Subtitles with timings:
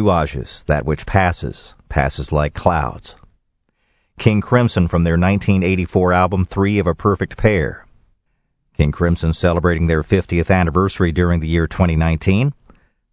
[0.00, 3.16] Nuages, That Which Passes, Passes Like Clouds.
[4.18, 7.86] King Crimson from their 1984 album Three of a Perfect Pair.
[8.76, 12.54] King Crimson celebrating their 50th anniversary during the year 2019.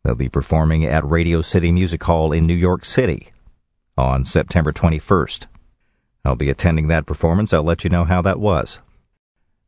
[0.03, 3.33] They'll be performing at Radio City Music Hall in New York City
[3.97, 5.47] on September 21st.
[6.23, 7.53] I'll be attending that performance.
[7.53, 8.81] I'll let you know how that was.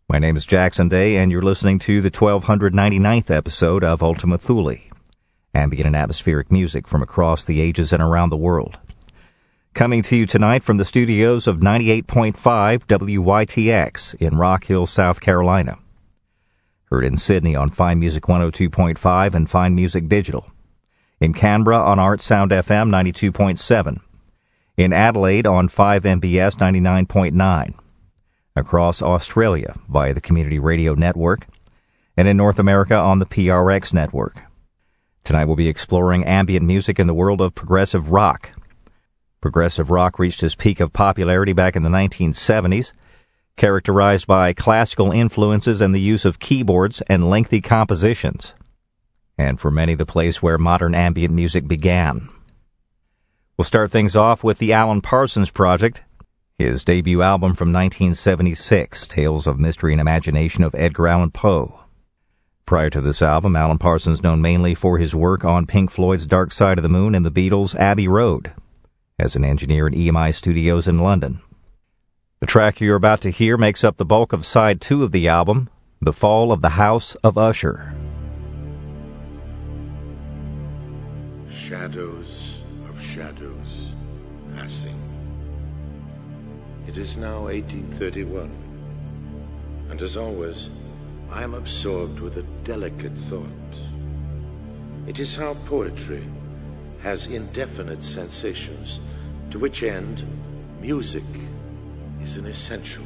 [0.07, 4.88] My name is Jackson Day, and you're listening to the 1299th episode of Ultima Thule,
[5.53, 8.77] ambient and atmospheric music from across the ages and around the world.
[9.73, 12.33] Coming to you tonight from the studios of 98.5
[12.85, 15.77] WYTX in Rock Hill, South Carolina.
[16.85, 20.51] Heard in Sydney on Fine Music 102.5 and Fine Music Digital.
[21.19, 23.99] In Canberra on Art Sound FM 92.7
[24.79, 27.73] in Adelaide on 5MBS 99.9,
[28.55, 31.45] across Australia via the Community Radio Network,
[32.15, 34.37] and in North America on the PRX network.
[35.23, 38.51] Tonight we'll be exploring ambient music in the world of progressive rock.
[39.41, 42.91] Progressive rock reached its peak of popularity back in the 1970s,
[43.55, 48.53] characterized by classical influences and the use of keyboards and lengthy compositions.
[49.37, 52.29] And for many, the place where modern ambient music began.
[53.57, 56.01] We'll start things off with the Alan Parsons Project,
[56.57, 61.78] his debut album from 1976, Tales of Mystery and Imagination of Edgar Allan Poe.
[62.69, 66.51] Prior to this album, Alan Parsons known mainly for his work on Pink Floyd's Dark
[66.51, 68.53] Side of the Moon and the Beatles' Abbey Road,
[69.17, 71.41] as an engineer at EMI Studios in London.
[72.41, 75.27] The track you're about to hear makes up the bulk of side two of the
[75.27, 77.95] album, The Fall of the House of Usher.
[81.49, 83.93] Shadows of shadows
[84.53, 85.01] passing.
[86.85, 88.51] It is now 1831,
[89.89, 90.69] and as always,
[91.31, 93.79] I am absorbed with a delicate thought.
[95.07, 96.23] It is how poetry
[97.01, 98.99] has indefinite sensations,
[99.51, 100.25] to which end
[100.81, 101.23] music
[102.21, 103.05] is an essential,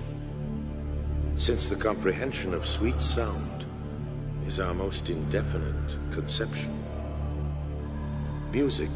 [1.35, 3.65] since the comprehension of sweet sound
[4.47, 6.71] is our most indefinite conception.
[8.51, 8.89] Music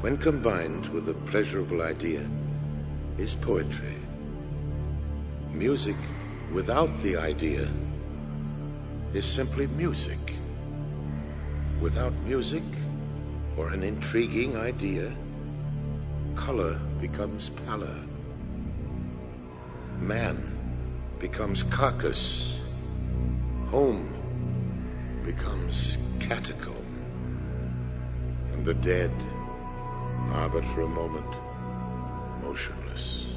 [0.00, 2.26] when combined with a pleasurable idea,
[3.18, 3.96] is poetry.
[5.52, 5.96] Music
[6.52, 7.68] without the idea
[9.12, 10.18] is simply music.
[11.80, 12.62] Without music
[13.56, 15.12] or an intriguing idea,
[16.36, 17.96] color becomes pallor.
[19.98, 20.56] Man
[21.18, 22.58] becomes carcass.
[23.70, 24.14] Home
[25.24, 26.76] becomes catacomb.
[28.52, 29.12] And the dead
[30.32, 31.36] are but for a moment
[32.42, 33.29] motionless.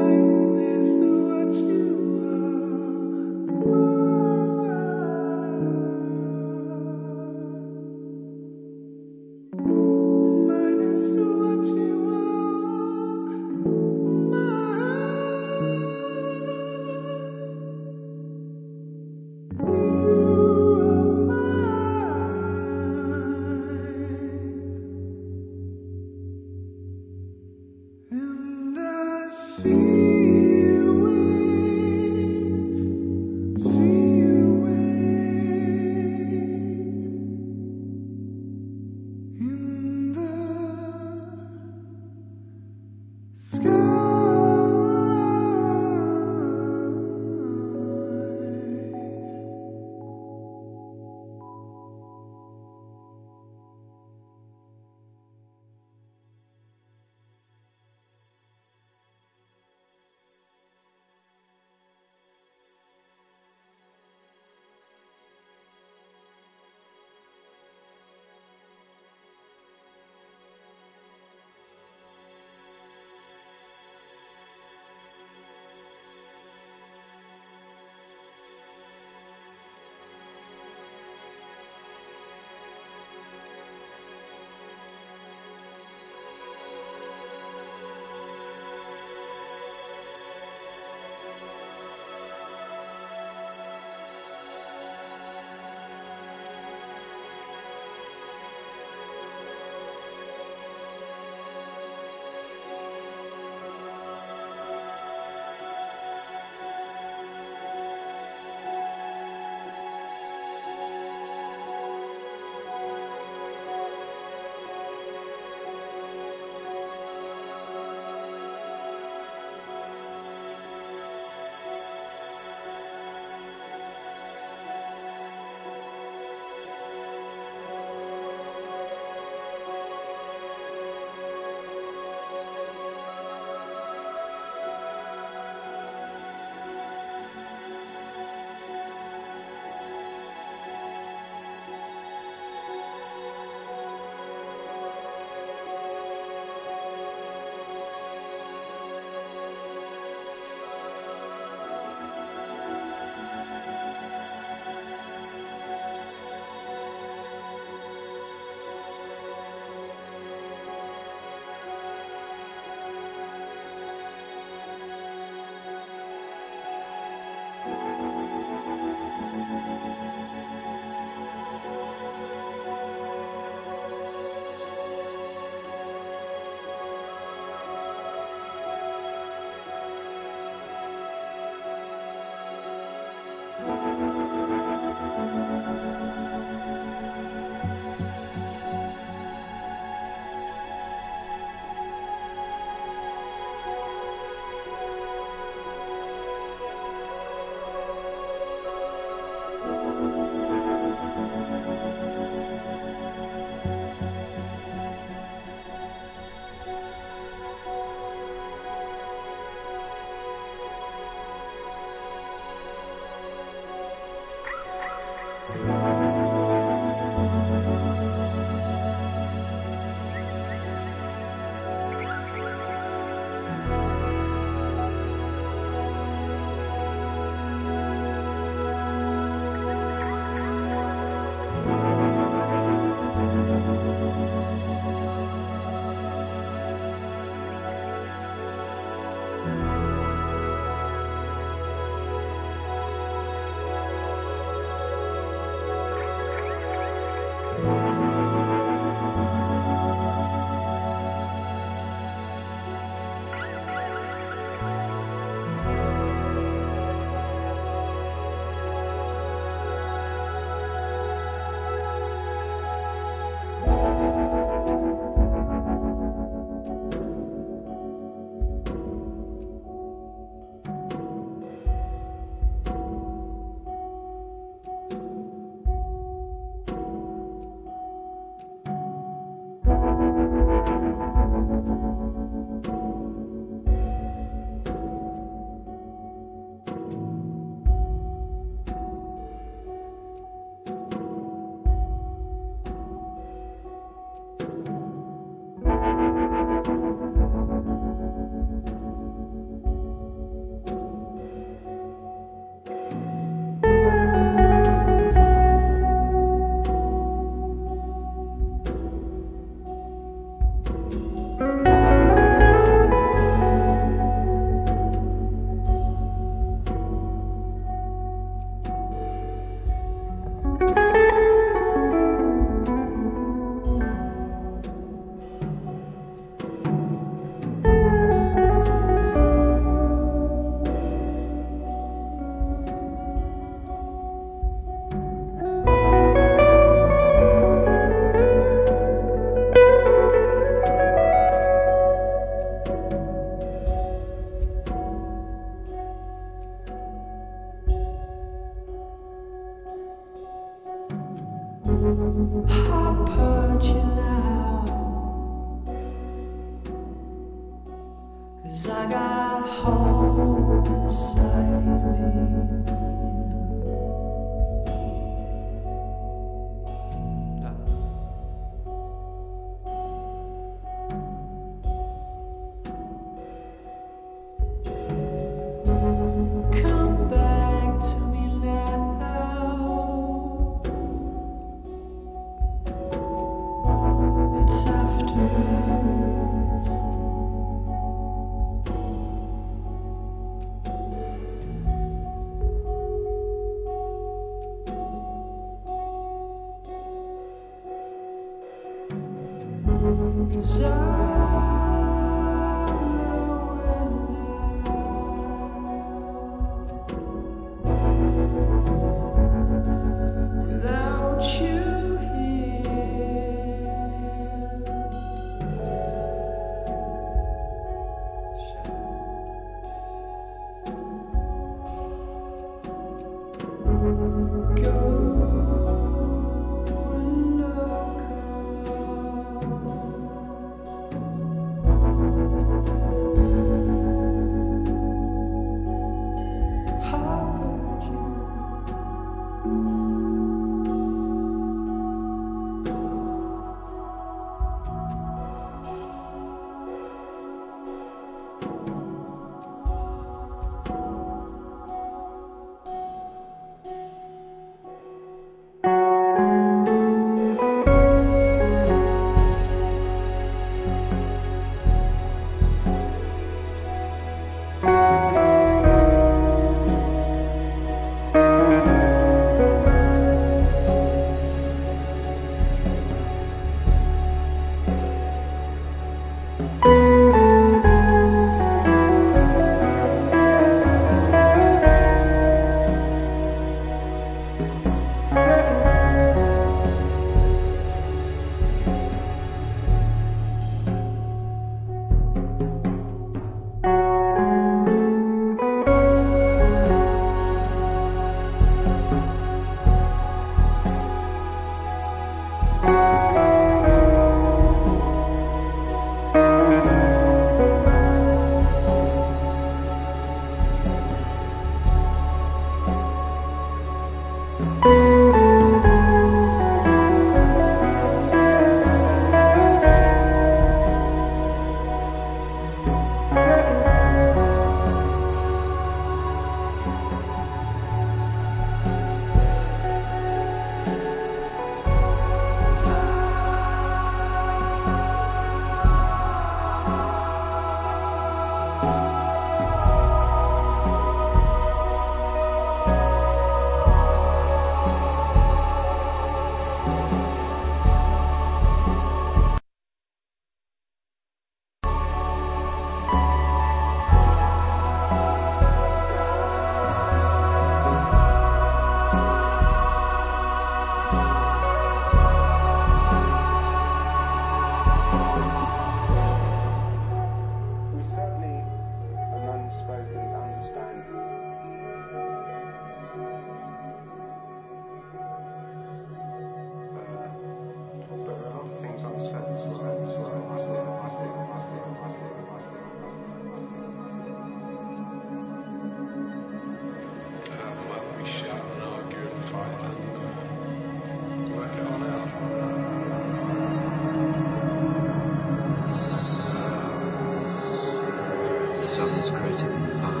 [598.79, 600.00] Others creating our hearts.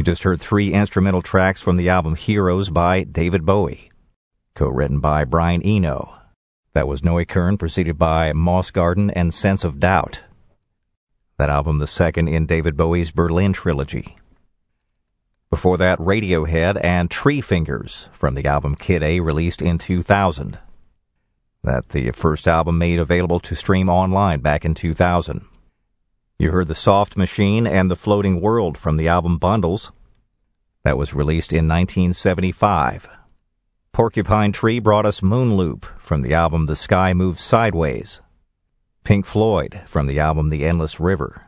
[0.00, 3.92] You just heard three instrumental tracks from the album Heroes by David Bowie,
[4.54, 6.18] co-written by Brian Eno.
[6.72, 10.22] That was Neuköln, preceded by Moss Garden and Sense of Doubt.
[11.36, 14.16] That album, the second in David Bowie's Berlin trilogy.
[15.50, 20.58] Before that, Radiohead and Treefingers from the album Kid A, released in 2000.
[21.62, 25.44] That the first album made available to stream online back in 2000.
[26.40, 29.92] You heard The Soft Machine and The Floating World from the album Bundles.
[30.84, 33.06] That was released in 1975.
[33.92, 38.22] Porcupine Tree brought us Moonloop from the album The Sky Moves Sideways.
[39.04, 41.44] Pink Floyd from the album The Endless River.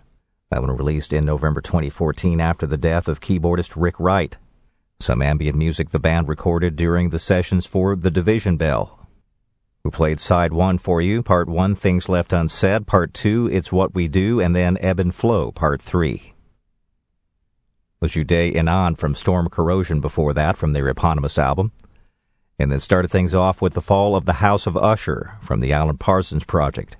[0.50, 4.36] That one released in November 2014 after the death of keyboardist Rick Wright.
[5.00, 9.01] Some ambient music the band recorded during the sessions for The Division Bell.
[9.84, 13.94] We played side one for you, part one, Things Left Unsaid, part two, It's What
[13.94, 16.34] We Do, and then Ebb and Flow, part three.
[17.98, 21.72] Was Ljudet Innan from Storm Corrosion before that from their eponymous album
[22.62, 25.72] and then started things off with the fall of the House of Usher from the
[25.72, 26.96] Alan Parsons Project,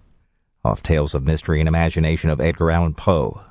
[0.64, 3.42] off Tales of Mystery and Imagination of Edgar Allan Poe.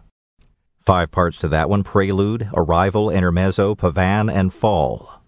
[0.82, 5.22] Five parts to that one Prelude, Arrival, Intermezzo, Pavane, and Fall.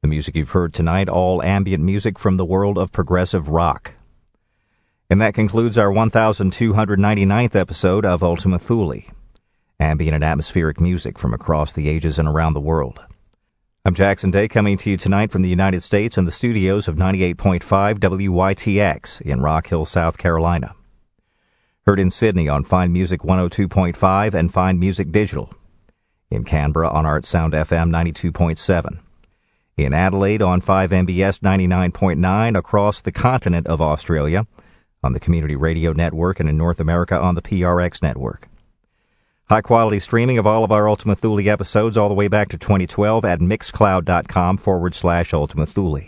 [0.00, 3.94] The music you've heard tonight, all ambient music from the world of progressive rock.
[5.10, 9.02] And that concludes our 1299th episode of Ultima Thule,
[9.80, 13.00] ambient and atmospheric music from across the ages and around the world.
[13.84, 16.96] I'm Jackson Day coming to you tonight from the United States and the studios of
[16.96, 20.76] 98.5 WYTX in Rock Hill, South Carolina.
[21.86, 25.52] Heard in Sydney on Fine Music 102.5 and Fine Music Digital.
[26.30, 29.00] In Canberra on ArtSound FM 92.7.
[29.78, 34.44] In Adelaide on 5MBS 99.9 across the continent of Australia
[35.04, 38.48] on the Community Radio Network and in North America on the PRX Network.
[39.48, 42.58] High quality streaming of all of our Ultima Thule episodes all the way back to
[42.58, 46.02] 2012 at mixcloud.com forward slash Ultima Thule.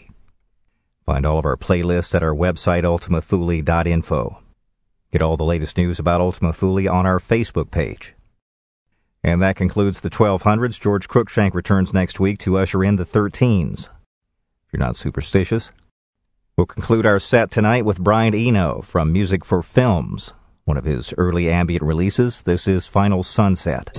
[1.06, 4.42] Find all of our playlists at our website, ultimathule.info.
[5.12, 8.14] Get all the latest news about Ultima Thule on our Facebook page.
[9.22, 10.80] And that concludes the 1200s.
[10.80, 13.84] George Cruikshank returns next week to usher in the 13s.
[13.84, 15.72] If you're not superstitious,
[16.56, 20.32] we'll conclude our set tonight with Brian Eno from Music for Films
[20.70, 22.42] one of his early ambient releases.
[22.42, 23.90] This is Final Sunset.